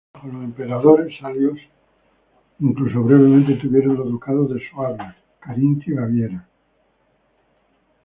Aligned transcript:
Bajo 0.15 0.29
los 0.31 0.43
emperadores 0.43 1.15
salios, 1.19 1.59
incluso 2.57 3.03
brevemente 3.03 3.53
tuvieron 3.61 3.97
los 3.97 4.07
ducados 4.09 4.51
de 4.51 4.59
Suabia, 4.71 5.15
Carintia 5.39 5.93
y 5.93 5.95
Baviera. 5.95 6.49